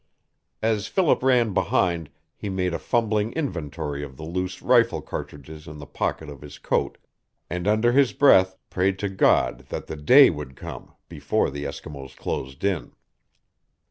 As 0.63 0.87
Philip 0.87 1.21
ran 1.21 1.53
behind 1.53 2.09
he 2.35 2.49
made 2.49 2.73
a 2.73 2.79
fumbling 2.79 3.33
inventory 3.33 4.03
of 4.03 4.17
the 4.17 4.23
loose 4.25 4.59
rifle 4.63 4.99
cartridges 4.99 5.67
in 5.67 5.77
the 5.77 5.85
pocket 5.85 6.27
of 6.27 6.41
his 6.41 6.57
coat, 6.57 6.97
and 7.51 7.67
under 7.67 7.91
his 7.91 8.11
breath 8.11 8.57
prayed 8.71 8.97
to 8.97 9.09
God 9.09 9.67
that 9.69 9.85
the 9.85 9.95
day 9.95 10.31
would 10.31 10.55
come 10.55 10.95
before 11.07 11.51
the 11.51 11.65
Eskimos 11.65 12.15
closed 12.17 12.63
in. 12.63 12.93